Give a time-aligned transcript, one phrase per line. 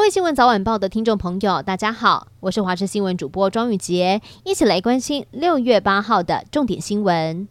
[0.00, 7.46] 各位新闻早晚报的听众朋友，大家好，我是华视新闻主播庄宇洁，一起来关心六月八号的重点新闻。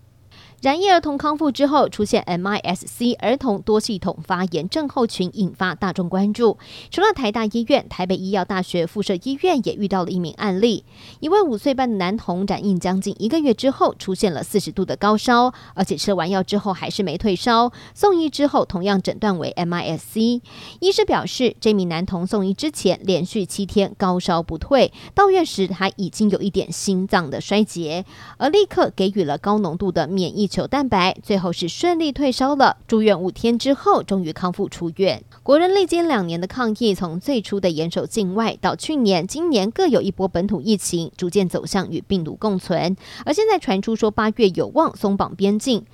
[0.62, 6.58] 染疫儿童康复之后，出现 MIS-C 儿童多系统发炎症候群，引发大众关注。
[6.92, 10.84] 除了台大医院，台北医药大学附设医院也遇到了一名案例，
[11.22, 17.72] 一位五岁半的男童染疫将近一个月之后，出现了四十度的高烧，而且吃完药之后还是没退烧。
[17.94, 20.42] 送医之后，同样诊断为 MIS-C。
[20.82, 28.04] 医师表示，这名男童送医之前连续七天高烧不退，到院时他已经有一点心脏的衰竭，
[28.38, 32.78] 而立刻给予了高浓度的免疫球蛋白，最后是顺利退烧了。
[32.88, 35.24] 住院五天之后，终于康复出院。
[35.44, 42.98] 国人历经两年的抗疫，从最初的严守境外，到去年、今年各有一波本土疫情，逐渐走向与病毒共存。
[43.26, 45.86] 而现在传出说八月有望松绑边境。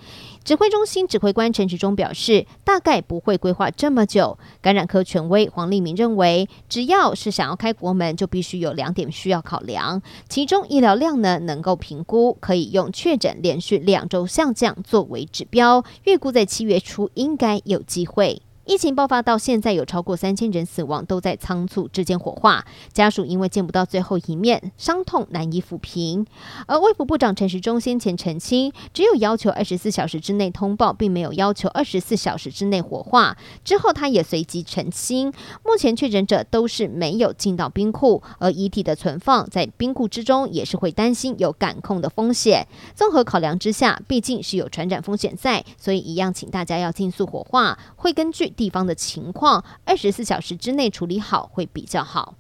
[0.46, 4.38] 指挥中心指挥官陈时中表示，大概不会规划这么久。
[4.62, 18.44] 感染科权威黄立明认为，只要是想要开国门，就必须有两点需要考量，其中医疗量呢能够评估，可以用确诊连续两周下降作为指标，预估在七月初应该有机会。
[18.66, 22.66] 疫情爆发到现在，有超过三千人死亡，都在仓促之间火化。
[22.92, 26.26] 家属因为见不到最后一面，伤痛难以抚平。
[26.66, 33.38] 而卫福部长陈时中先前澄清，只有要求二十四小时之内通报，并没有要求二十四小时之内火化。
[33.64, 35.32] 之后他也随即澄清，
[35.64, 42.68] 目前确诊者都是没有进到冰库，而遗体的存放在冰库之中，也是会担心有感控的风险。
[42.96, 48.55] 综合考量之下，毕竟是有传染风险在，所以一样请大家要尽速火化，会根据。
[48.56, 52.36] 地方的情况，二十四小时之内处理好会比较好。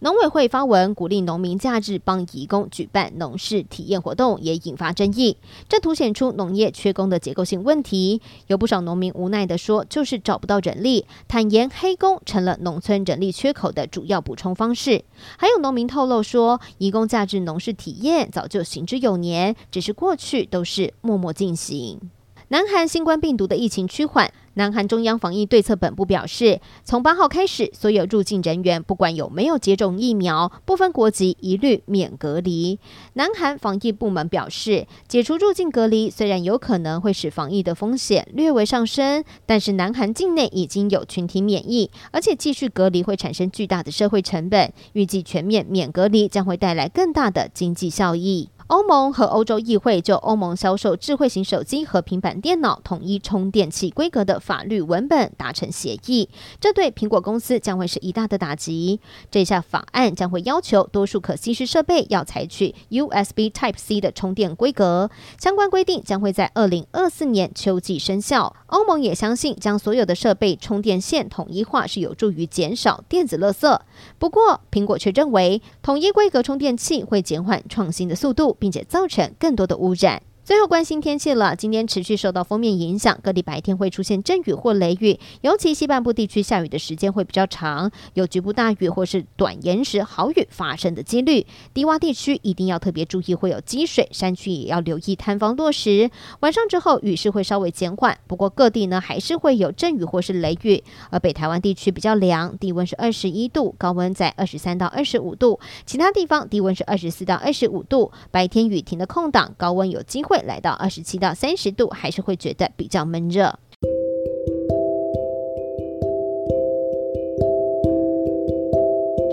[0.00, 5.36] 农委会发文鼓励农民假日帮移工举办农事体验活动，也引发争议。
[5.68, 8.20] 这凸显出农业缺工的结构性问题。
[8.48, 15.04] 有不少农民无奈地说，就是找不到人力，坦言黑工成了农村人力缺口的主要补充方式。
[15.38, 22.10] 还有农民透露说，移工假日农事体验早就行之有年，只是过去都是默默进行。
[22.52, 32.78] 南韩新冠病毒的疫情趋缓，南韩中央防疫对策本部表示，从八号开始，所有入境人员不管有没有接种疫苗，不分国籍，一律免隔离。
[33.14, 48.50] 南韩防疫部门表示，解除入境隔离虽然有可能会使防疫的风险略微上升，但是南韩境内已经有群体免疫，而且继续隔离会产生巨大的社会成本，预计全面免隔离将会带来更大的经济效益。
[48.72, 58.98] 欧盟和欧洲议会就欧盟销售智慧型手机和平板电脑统一充电器规格的法律文本达成协议，这对苹果公司将会是一大的打击。
[59.30, 68.56] 这项法案将会要求多数可吸式设备要采取 USB Type-C 的充电规格，相关规定将会在二零二四年秋季生效。
[68.68, 73.78] 欧盟也相信，将所有的设备充电线统一化是有助于减少电子垃圾。
[74.18, 78.56] 不过，苹果却认为统一规格充电器会减缓创新的速度。
[78.62, 80.22] 并且造成更多的污染。
[80.44, 91.46] 最后关心天气了，今天持续受到锋面影响，各地白天会出现阵雨或雷雨，尤其西半部地区下雨的时间会比较长，有局部大雨或是短延时豪雨发生的几率。
[91.72, 96.10] 低洼地区一定要特别注意会有积水，山区也要留意坍方落石。
[96.40, 100.82] 晚上之后雨势会稍微减缓，不过各地呢还是会有阵雨或是雷雨。
[101.10, 110.31] 而北台湾地区比较凉，低温是二十一度，高温在二十三到二十五度，其他地方低温是二十四到二十五度，白天雨停的空档，高温有机会。
[110.32, 113.58] 会来到二十七到三十度，还是会觉得比较闷热。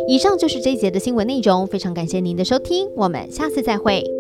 [0.09, 4.18] 以上就是这一节的新闻内容，非常感谢您的收听，我们下次再会。